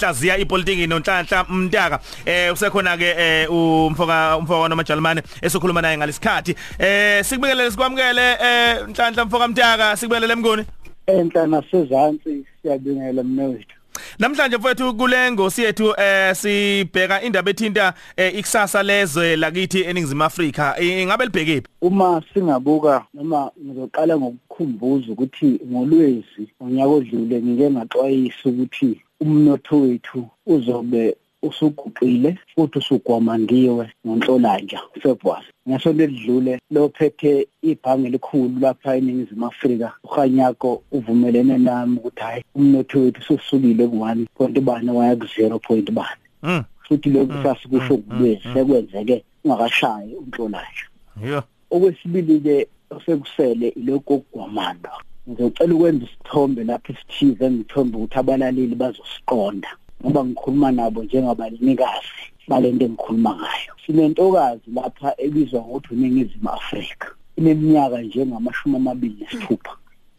sihlaziya 0.00 0.38
ipolitiki 0.38 0.86
nonhlanhla 0.86 1.44
mntaka. 1.44 2.00
Eh 2.26 2.52
usekhona 2.52 2.96
ke 2.96 3.14
eh 3.18 3.50
umfoka 3.50 4.36
umfoka 4.36 4.68
nomajalimane 4.68 5.22
esokhuluma 5.42 5.82
naye 5.82 5.96
ngalesikhathi. 5.96 6.56
Eh 6.78 7.24
sikubingelele 7.24 7.70
sikwamukele 7.70 8.32
eh 8.32 8.88
nhlanhla 8.88 9.24
mfoka 9.24 9.48
mntaka 9.48 9.96
sikubingelele 9.96 10.34
mngoni 10.34 10.64
enhla 11.06 11.46
nasezantsi 11.46 12.44
siyabingela 12.62 13.22
mnewethu 13.22 13.80
Namhlanje 14.18 14.56
mfowethu 14.56 14.94
kulengo 14.94 15.50
siyethu 15.50 15.94
eh 15.98 16.34
sibheka 16.34 17.22
indaba 17.22 17.50
ethinta 17.50 17.94
eh, 18.16 18.38
ikusasa 18.38 18.82
lezwe 18.82 19.36
lakithi 19.36 19.80
eningizimu 19.82 20.24
Afrika. 20.24 20.80
Ingabe 20.80 21.24
libhekephi? 21.24 21.68
Uma 21.80 22.22
singabuka 22.34 23.04
noma 23.14 23.50
ngizoqala 23.64 24.16
ngokukhumbuza 24.60 25.12
ukuthi 25.12 25.60
ngolwezi 25.70 26.42
ngonyaka 26.62 26.92
odlule 26.96 27.42
ngike 27.42 27.70
ngaxwayisa 27.70 28.44
ukuthi 28.50 29.00
umnotho 29.20 29.76
wethu 29.80 30.28
uzobe 30.46 31.16
usuguqile 31.42 32.38
futhi 32.54 32.78
usugwamandiwe 32.78 33.84
ngonhlolanja 34.06 34.80
February. 35.02 35.46
Ngesonto 35.68 36.02
elidlule 36.04 36.60
lophethe 36.70 37.48
ibhange 37.62 38.06
elikhulu 38.08 38.60
lapha 38.60 38.96
eningizimu 38.96 39.46
Afrika 39.46 39.92
ukhanyako 40.04 40.82
uvumelene 40.92 41.58
nami 41.58 41.96
ukuthi 41.98 42.22
hayi 42.22 42.44
umnotho 42.54 43.00
wethu 43.00 43.20
ususukile 43.20 43.84
ku1 43.86 44.26
point 44.34 44.60
bani 44.60 44.90
waya 44.90 45.14
ku0 45.14 45.58
point 45.58 45.90
bani 45.90 46.22
mm 46.42 46.64
futhi 46.84 47.10
lokhu 47.10 47.42
sasikusho 47.42 47.96
kubese 47.96 48.42
sekwenzeke 48.52 49.24
ungakashayi 49.44 50.14
unhlolanja. 50.14 50.84
Yo. 51.30 51.42
Okwesibili 51.70 52.40
ke 52.40 52.66
osekusele 52.96 53.68
ilokho 53.68 54.14
okugwamanda 54.14 54.90
ngizocela 55.28 55.74
ukwenza 55.74 56.04
isithombe 56.06 56.64
lapho 56.64 56.92
isithize 56.92 57.44
engithombe 57.46 57.94
ukuthi 57.96 58.18
abalaleli 58.18 58.74
bazosiqonda 58.82 59.70
ngoba 60.00 60.20
ngikhuluma 60.24 60.68
nabo 60.72 60.98
njengabanikazi 61.04 62.24
balento 62.48 62.84
engikhuluma 62.84 63.30
ngayo. 63.40 63.72
Sinentokazi 63.82 64.68
lapha 64.76 65.08
ebizwa 65.24 65.60
ngokuthi 65.60 65.88
uningizimu 65.94 66.48
Afrika 66.58 67.06
ineminyaka 67.38 68.02
njengamashumi 68.02 68.76
amabili 68.76 69.16
nesithupha. 69.20 69.74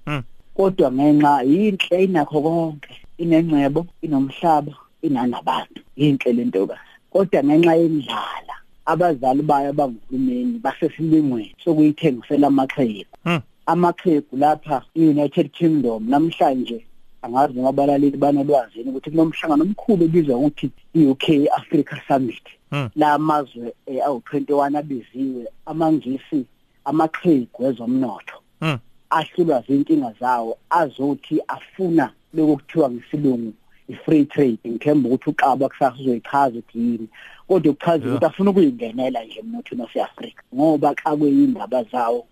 Mm 0.07 0.23
kodwa 0.55 0.91
ngenxa 0.91 1.41
yinhle 1.51 2.03
inakho 2.03 2.41
konke 2.41 2.93
inengcebo 3.17 3.81
inomhlaba 4.01 4.73
inanabantu 5.01 5.81
yinhle 5.99 6.33
lentokazi 6.33 6.91
kodwa 7.09 7.43
ngenxa 7.43 7.73
yendlala 7.75 8.55
abazali 8.85 9.41
bayo 9.41 9.73
banguhulumeni 9.73 10.59
basesilingweni 10.59 11.55
sokuyithengisela 11.63 12.47
amaqhegu 12.47 13.05
mm 13.25 13.41
amaqhegu 13.65 14.37
lapha 14.37 14.83
e-United 14.95 15.51
Kingdom 15.51 16.09
namhlanje 16.09 16.85
angazi 17.21 17.53
noma 17.53 17.69
abalaleli 17.69 18.17
banolwazi 18.17 18.79
ukuthi 18.79 19.11
kunomhlangano 19.11 19.63
omkhulu 19.63 20.05
obizwa 20.05 20.37
ukuthi 20.37 20.71
i-UK 20.95 21.25
Africa 21.59 21.95
Summit. 22.07 22.43
Mm 22.71 22.89
la 22.95 23.17
mazwe 23.17 23.73
eh, 23.85 24.01
awu21 24.07 24.77
abiziwe 24.77 25.45
amangisi 25.65 26.45
amaqhegu 26.85 27.65
ezomnotho 27.67 28.37
mm 28.61 28.77
ahlulwa 29.09 29.63
zinkinga 29.67 30.13
zawo 30.19 30.57
azothi 30.69 31.41
afuna 31.47 32.11
lokuthiwa 32.33 32.91
ngesilungu 32.91 33.53
i-free 33.91 34.25
trade 34.25 34.59
ngithemba 34.67 35.09
ukuthi 35.09 35.29
uqaba 35.29 35.69
kusasa 35.69 35.97
uzoyichaza 35.99 36.59
ukuthi 36.59 36.79
yini. 36.79 37.07
Kodwa 37.47 37.71
ukuchaza 37.71 38.05
ukuthi 38.05 38.25
afuna 38.25 38.49
ukuyingenela 38.51 39.23
nje 39.23 39.39
emnothweni 39.39 39.81
wase-Afrika 39.83 40.43
ngoba 40.55 40.95
xakwe 40.95 41.29
indaba 41.29 41.83
zawo 41.83 42.25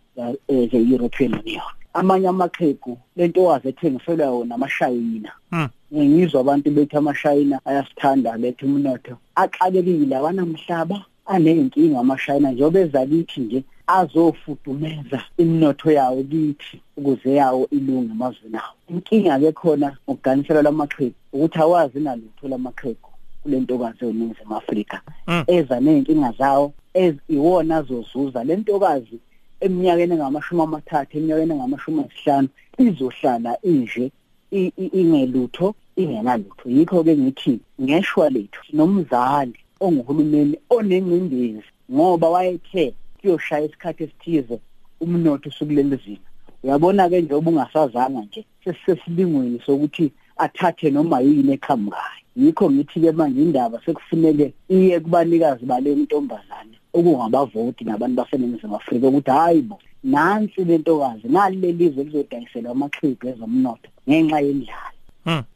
eh, 0.48 0.70
ze-European 0.72 1.34
Union. 1.34 1.72
Amanye 1.94 2.28
amaqhegu 2.28 2.98
lento 3.16 3.44
wazi 3.44 3.68
ethengiselwa 3.70 4.26
yona 4.28 4.56
amashayina. 4.56 5.32
Mm 5.52 5.70
ngizwa 5.94 6.42
abantu 6.42 6.72
bethi 6.72 6.98
amashayina 6.98 7.60
ayasithanda 7.66 8.38
lethe 8.38 8.66
umnotho. 8.66 9.18
Axakekile 9.36 10.16
abanamhlaba 10.16 11.06
aneyinkinga 11.34 12.00
amashayina 12.00 12.52
njengoba 12.52 12.80
ezalithi 12.80 13.40
nje 13.42 13.60
azofudumeza 13.88 15.20
imnotho 15.38 15.92
yawo 15.92 16.24
kithi 16.24 16.82
ukuze 16.98 17.34
yawo 17.36 17.68
ilunge 17.72 18.12
emazweni 18.12 18.58
awo. 18.58 18.76
Inkinga 18.90 19.40
ke 19.40 19.52
khona 19.52 19.98
ukuganisela 20.08 20.62
lamaqhegu 20.62 21.16
ukuthi 21.34 21.60
awazi 21.60 22.00
nalutho 22.00 22.48
lamaqhegu 22.48 23.10
kulentokazi 23.44 24.06
eningizimu 24.06 24.56
Afrika 24.56 25.02
Mm. 25.28 25.44
eza 25.48 25.80
neyinkinga 25.80 26.32
zawo 26.40 26.74
eziwona 26.94 27.78
azozuza. 27.78 28.44
Lentokazi 28.44 29.20
eminyakeni 29.62 30.14
engamashumi 30.14 30.62
amathathu 30.62 31.18
eminyakeni 31.18 31.52
engamashumi 31.54 32.00
ayisihlanu 32.02 32.48
izohlala 32.78 33.58
inje 33.64 34.12
i- 34.52 34.74
i- 34.78 34.92
ingelutho 35.02 35.76
ingenalutho. 35.96 36.70
Yikho 36.70 37.04
ke 37.04 37.18
ngithi 37.18 37.60
ngeshwa 37.82 38.30
lethu 38.30 38.62
nomzali 38.74 39.60
onguhulumeni 39.80 40.56
onengcindezi 40.70 41.64
ngoba 41.92 42.30
wayethe 42.30 42.94
kuyoshaya 43.20 43.66
isikhathi 43.66 44.04
esithize 44.04 44.60
umnotho 45.02 45.50
usukuleli 45.50 45.98
zinga 46.04 46.30
uyabona 46.64 47.10
ke 47.10 47.22
njengoba 47.22 47.50
ungasazanga 47.52 48.22
nje 48.22 48.46
sesisesilingweni 48.64 49.60
sokuthi 49.66 50.12
athathe 50.38 50.90
noma 50.92 51.20
yini 51.22 51.54
eqhamukayo 51.58 52.24
yikho 52.36 52.72
ngithi 52.72 53.00
ke 53.04 53.12
manje 53.12 53.42
indaba 53.42 53.82
sekufuneke 53.86 54.54
iye 54.70 55.00
kubanikazi 55.00 55.66
bale 55.66 55.96
ntombazane 55.96 56.76
okungabavoti 56.94 57.84
nabantu 57.84 58.16
baseningizimu 58.20 58.76
Afrika 58.76 59.08
ukuthi 59.08 59.32
hayi 59.32 59.62
bo 59.62 59.78
nansi 60.04 60.64
lentokazi 60.64 61.28
nali 61.28 61.58
lelizwe 61.62 62.04
lizodayiselwa 62.04 62.72
amaxhegu 62.72 63.28
ezomnotho 63.32 63.90
ngenxa 64.08 64.40
yendlala. 64.46 64.88
mm 64.88 64.89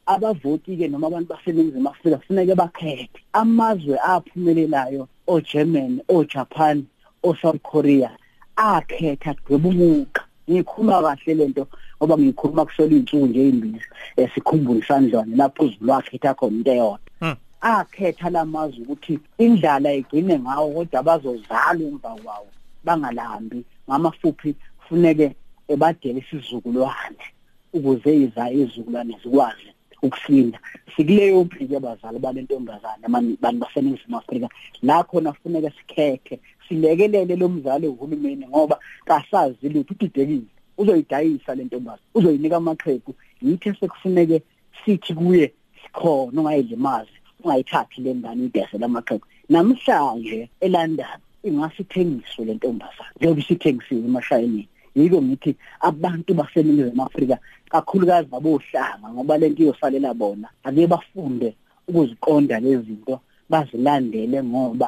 abavoti 0.05 0.77
ke 0.77 0.87
noma 0.87 1.07
abantu 1.07 1.33
baseningizimu 1.33 1.89
Afrika 1.89 2.17
kufuneke 2.17 2.55
bakhethe 2.55 3.19
amazwe 3.33 3.95
aphumelelayo 3.99 5.07
oGermany 5.27 5.99
oJapan 6.09 6.85
oSouth 7.23 7.61
Korea 7.61 8.11
akhetha 8.55 9.33
gqebuka 9.33 10.21
ngikhuluma 10.49 11.01
kahle 11.01 11.33
lento 11.33 11.67
ngoba 11.97 12.17
ngikhuluma 12.17 12.65
kusola 12.65 12.95
insuku 12.95 13.25
nje 13.27 13.39
ezimbili 13.47 13.81
esikhumbula 14.17 14.79
isandlwane 14.79 15.35
lapho 15.35 15.63
uzulu 15.63 15.91
wakhetha 15.91 16.33
khona 16.33 16.57
into 16.57 16.71
eyodwa. 16.71 16.99
Mm 17.21 17.35
akhetha 17.63 18.29
lamazwe 18.29 18.83
ukuthi 18.83 19.19
indlala 19.37 19.93
igcine 19.93 20.39
ngawo 20.39 20.67
kodwa 20.73 21.03
bazozala 21.07 21.83
emva 21.89 22.11
kwawo 22.23 22.49
bangalambi 22.85 23.59
ngamafuphi 23.87 24.55
kufuneke 24.77 25.27
ebadele 25.67 26.19
isizukulwane. 26.19 27.25
Ukuze 27.73 28.15
iza 28.15 28.51
izukulwane 28.51 29.17
zikwazi 29.23 29.69
ukusinda. 30.03 30.59
Sikuleyo 30.95 31.43
mpilo 31.43 31.77
abazali 31.77 32.19
balentombazane 32.19 33.05
abantu 33.05 33.59
baseningizimu 33.59 34.17
Afrika. 34.17 34.49
La 34.81 35.03
khona 35.03 35.31
kufuneka 35.31 35.71
sikhethe 35.71 36.39
silekelele 36.67 37.35
lo 37.35 37.49
mzali 37.49 37.87
uhulumeni 37.87 38.47
ngoba 38.47 38.79
kasazi 39.05 39.69
lutho 39.69 39.93
udidekile. 39.93 40.49
Uzoyidayisa 40.77 41.55
lentombazane 41.55 42.09
uzoyinika 42.15 42.57
amaqhegu 42.57 43.15
yithi 43.41 43.73
sekufuneke 43.79 44.41
sithi 44.85 45.13
kuye 45.13 45.53
sikhona 45.83 46.41
ungayilimazi 46.41 47.11
ungayithathi 47.43 48.01
le 48.01 48.15
ngane 48.15 48.45
idese 48.45 48.77
lamaqhegu 48.77 49.25
namhlanje 49.49 50.49
eLondon 50.61 51.19
ingasithengiswe 51.43 52.45
lentombazane 52.45 53.13
njengoba 53.17 53.41
isithengisiwe 53.41 54.05
emashayinini. 54.05 54.67
Yiko 54.95 55.21
ngithi 55.21 55.55
abantu 55.79 56.33
baseningizimu 56.33 57.03
Afrika 57.03 57.37
kakhulukazi 57.69 58.27
babohlanga 58.29 59.07
ngoba 59.13 59.37
lento 59.37 59.63
iyosalela 59.63 60.13
bona. 60.13 60.47
Ake 60.63 60.87
bafunde 60.87 61.55
ukuziqonda 61.87 62.59
lezi 62.59 62.83
zinto 62.85 63.19
bazilandele 63.49 64.43
ngoba 64.43 64.87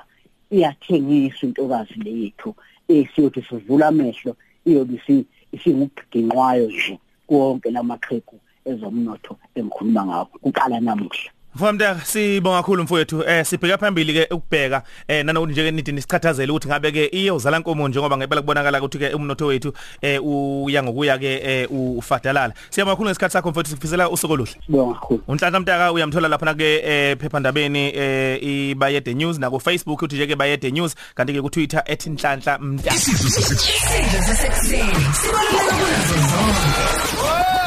iyathengiswa 0.52 1.44
intokazi 1.48 1.94
lethu. 2.06 2.56
Esiyothi 2.88 3.42
sivula 3.50 3.88
amehlo 3.88 4.36
iyobe 4.66 4.96
isi 4.96 5.26
isingubhiginqwayo 5.52 6.68
nje 6.68 7.00
konke 7.28 7.72
lamaqhegu 7.72 8.38
ezomnotho 8.66 9.34
engikhuluma 9.58 10.06
ngawo 10.06 10.28
uqala 10.48 10.80
namuhla. 10.80 11.35
Mfowethu 11.56 12.06
sibonga 12.06 12.58
kakhulu 12.58 12.84
mfowethu. 12.84 13.24
Eh 13.28 13.46
sibheka 13.46 13.78
phambili 13.78 14.14
ke 14.14 14.28
ukubheka 14.34 14.84
eh 15.08 15.26
nanokuthi 15.26 15.52
nje 15.52 15.72
nithi 15.72 15.92
nisichathazelele 15.92 16.52
ukuthi 16.52 16.68
ngabe 16.68 16.92
ke 16.92 17.10
iyozala 17.12 17.58
inkomo 17.58 17.88
njengoba 17.88 18.18
ngempela 18.18 18.42
kubonakala 18.42 18.80
ukuthi 18.80 18.98
ke 18.98 19.14
umnotho 19.16 19.46
wethu 19.46 19.74
eh 20.02 20.20
uya 20.24 20.84
ngokuya 20.84 21.18
ke 21.18 21.42
eh 21.44 21.68
ufadalala. 21.72 22.54
Siyabonga 22.70 22.96
kakhulu 22.96 23.10
ngesikhathi 23.10 23.34
sakho 23.34 23.50
mfowethu 23.50 23.70
sikufisela 23.70 24.10
usuku 24.10 24.34
oluhle. 24.34 24.56
Sibonga 24.66 24.94
kakhulu. 24.94 25.24
Unhlanhla 25.28 25.60
Mtaka 25.60 25.92
uyamthola 25.92 26.28
lapha 26.28 26.54
ke 26.54 26.82
eh 26.84 27.18
phephandabeni 27.18 27.92
eh 27.96 28.44
ibayede 28.44 29.14
news 29.14 29.40
na 29.40 29.50
ku 29.50 29.60
Facebook 29.60 30.02
uthi 30.02 30.16
nje 30.16 30.28
ke 30.28 30.36
bayede 30.36 30.72
news 30.72 30.96
kanti 31.16 31.34
ke 31.34 31.42
ku 31.42 31.50
Twitter 31.50 31.84
@nhlanhla 31.88 32.60
Mtaka. 32.60 32.96
Isidlo 32.96 34.20
sasekuseni 34.28 35.06
sibaluleka 35.14 35.76
kunazo 35.76 36.16
zonke. 36.30 37.65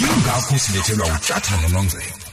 Yingakho 0.00 0.58
silethelwa 0.58 1.06
utshathana 1.06 1.68
nonzebo 1.68 2.25